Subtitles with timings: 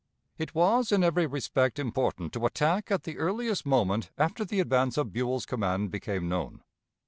[0.39, 4.97] It was in every respect important to attack at the earliest moment after the advance
[4.97, 6.63] of Buell's command became known.